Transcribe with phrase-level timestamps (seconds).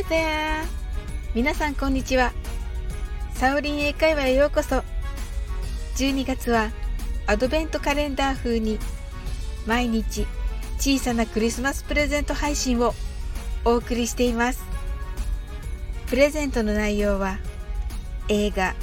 [0.00, 0.64] Hi there!
[1.34, 2.32] 皆さんこんにちは。
[3.34, 4.82] サオリン英会話へようこそ。
[5.96, 6.70] 12月は
[7.26, 8.78] アドベントカレンダー風に
[9.66, 10.26] 毎日
[10.78, 12.94] 小さなクリスマスプレゼント配信を
[13.66, 14.64] お送りしています。
[16.06, 17.36] プレゼントの内容は
[18.28, 18.74] 映画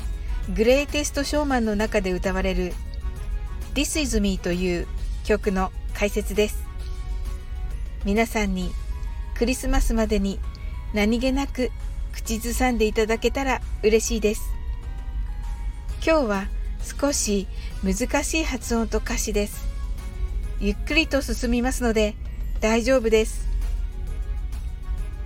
[0.56, 2.74] グレイテストショーマンの中で歌われる
[3.74, 4.88] This is me という
[5.24, 6.64] 曲の解説です。
[8.06, 8.72] 皆さんに
[9.34, 10.40] クリスマスまでに
[10.94, 11.72] 何気なく
[12.14, 14.50] 口ずさんでいただけたら嬉しいです。
[16.06, 16.48] 今日は
[17.00, 17.48] 少し
[17.84, 19.68] 難しい発音と歌詞です。
[20.60, 22.16] ゆっくりと進みますので
[22.62, 23.48] 大丈夫です。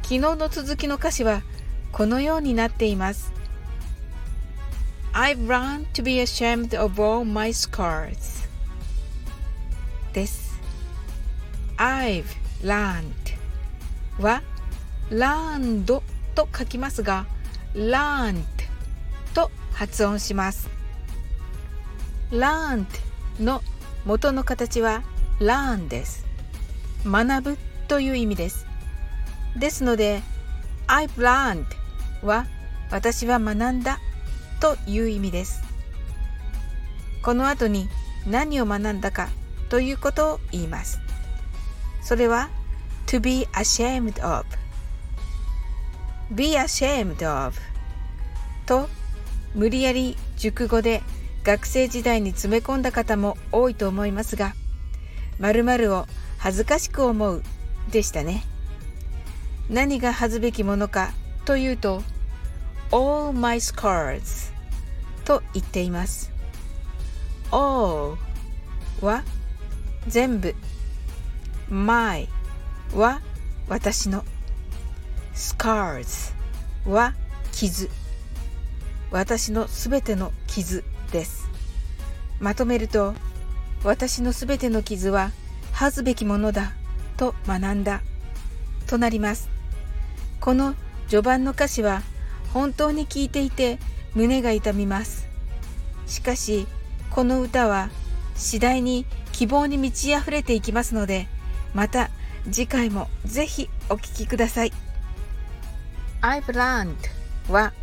[0.02, 1.44] 昨日の続きの歌詞は
[1.92, 3.32] このようになっています。
[5.14, 8.48] I've run to be ashamed of all my scars
[10.14, 10.60] です。
[11.78, 12.26] I've
[12.62, 13.04] learned
[14.20, 14.42] は
[15.12, 16.02] learned
[16.34, 17.26] と書きますが
[17.76, 18.44] learned
[19.34, 20.70] と発音します。
[22.32, 22.86] learned
[23.40, 23.62] の
[24.06, 25.04] 元の形は
[25.40, 26.26] learn です。
[27.06, 28.66] 学ぶという意味です。
[29.60, 30.22] ですので
[30.88, 31.66] I've learned
[32.24, 32.46] は
[32.90, 34.00] 私は学んだ
[34.60, 35.62] という意味です。
[37.22, 37.88] この後に
[38.28, 39.30] 何を学んだか
[39.70, 41.00] ということを言います。
[42.02, 42.50] それは
[43.08, 44.46] to be ashamed of
[46.34, 47.58] be ashamed of
[48.66, 48.90] と
[49.54, 51.02] 無理やり熟語で
[51.44, 54.54] 学生時代に詰め込んだ方も多いと思いますが
[55.40, 56.06] 〇〇を
[56.38, 57.44] 恥ずかしく思う
[57.92, 58.44] でしたね。
[59.70, 61.12] 何が恥ずべきものか
[61.46, 62.04] というと
[62.92, 64.52] all my scars
[65.24, 66.32] と言っています。
[67.52, 68.18] All
[69.02, 69.24] は
[70.08, 70.56] 全部。
[71.70, 72.28] My
[72.94, 73.22] は
[73.68, 74.24] 私の。
[75.34, 76.34] Scars
[76.86, 77.14] は
[77.52, 77.90] 傷。
[79.12, 81.50] 私のすべての傷です。
[82.40, 83.14] まとめると
[83.84, 85.32] 私のすべての傷は
[85.72, 86.74] 恥ずべきものだ
[87.18, 88.02] と学んだ。
[88.88, 89.50] となります。
[90.40, 90.76] この
[91.08, 92.02] 序盤の歌詞は
[92.54, 93.80] 本当に聞いていて
[94.16, 95.28] 胸が痛みます。
[96.08, 96.68] しかし
[97.10, 97.90] この歌は
[98.36, 101.28] 次第に希望に満ち溢れていきますので
[101.74, 102.10] また
[102.52, 104.91] 次回もぜひお聴きください。
[106.22, 106.96] I've learned
[107.50, 107.74] は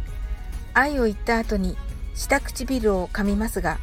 [0.72, 1.76] 愛を言った後に
[2.14, 3.78] 下唇を噛みますが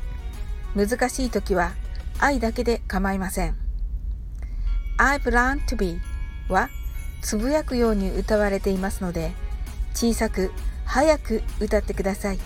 [0.76, 1.74] 難しい時は
[2.20, 3.56] 愛だけで構いません。
[4.98, 6.00] I've learned to be
[6.48, 6.70] は
[7.22, 9.32] つぶやくように歌われていますので
[9.94, 10.52] 小さく
[10.86, 12.40] 早く歌ってください。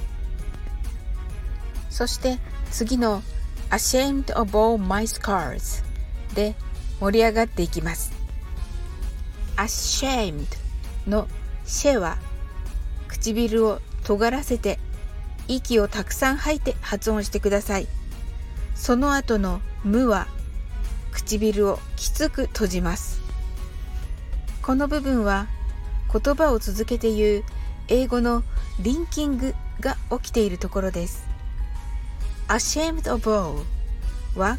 [1.89, 2.39] そして
[2.71, 3.21] 次の
[3.69, 5.83] Ashamed of all my scars
[6.33, 6.55] で
[6.99, 8.11] 盛り上がっていきます。
[9.57, 10.45] ashamed
[11.07, 11.27] の
[11.69, 12.17] シェは
[13.07, 14.79] 唇を尖らせて
[15.47, 17.87] 息をたくさん吐いて発音してください。
[18.73, 20.27] その後の無は
[21.11, 23.21] 唇をきつく閉じます。
[24.63, 25.47] この部分は
[26.11, 27.43] 言葉を続けて言う
[27.87, 28.43] 英語の
[28.79, 31.27] リンキングが起きているところです。
[32.47, 33.63] ashamed of all
[34.35, 34.57] は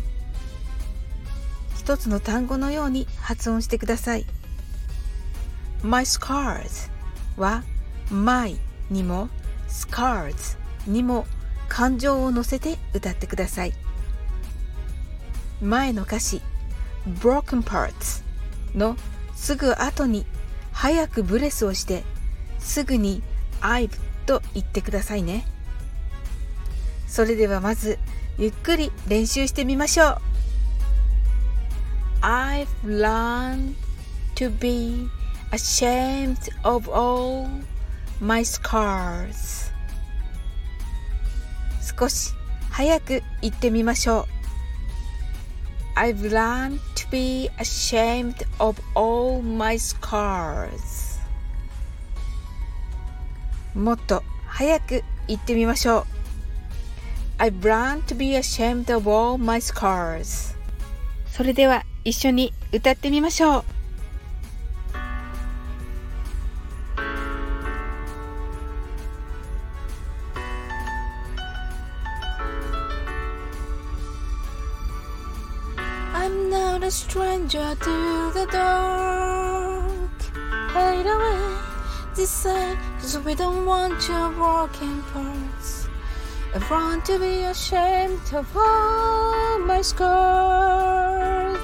[1.77, 4.27] 一つの単語のように発音してください。
[5.83, 7.00] My scars
[7.41, 7.65] は
[8.11, 8.57] my
[8.91, 9.29] にも
[9.69, 11.27] scars にも
[11.69, 13.73] 感情を乗せて歌ってください。
[15.61, 16.41] 前の歌詞
[17.07, 18.23] broken parts
[18.75, 18.97] の
[19.35, 20.27] すぐ後に
[20.73, 22.05] 早くブレスをして
[22.59, 23.23] すぐに
[23.61, 23.91] I've
[24.27, 25.47] と言ってくださいね。
[27.07, 27.99] それではまず
[28.39, 30.19] ゆっくり練習してみましょう。
[32.23, 33.75] I've learned
[34.37, 35.09] to be
[35.53, 37.49] ashamed of all
[38.21, 39.73] my scars
[41.99, 42.33] 少し
[42.71, 44.27] 早く言ってみましょ
[45.97, 51.21] う I've learned to be ashamed of all my scars
[53.75, 56.05] もっと早く言ってみましょう
[57.39, 60.57] I've learned to be ashamed of all my scars
[61.29, 63.80] それでは一緒に歌ってみましょう
[76.31, 80.21] I'm not a stranger to the dark.
[80.71, 81.59] Hide away,
[82.15, 85.89] decide, cause we don't want your walking parts.
[86.55, 91.59] I want to be ashamed of all my scars.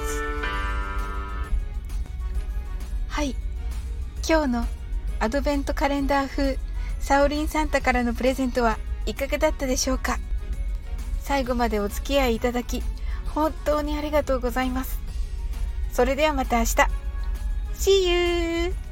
[3.07, 3.35] はい、
[4.27, 4.65] 今日の
[5.21, 6.59] アドベントカレンダー風
[6.99, 10.19] サオリンサンタからのプレゼントはいかがだったでしょうか
[11.21, 12.83] 最後までお付き合いいただき
[13.33, 14.99] 本当にありがとうございます。
[15.91, 16.75] それではまた明日。
[17.75, 18.86] See you!